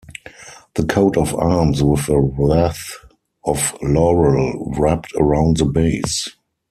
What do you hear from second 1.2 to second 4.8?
arms with a wreath of laurel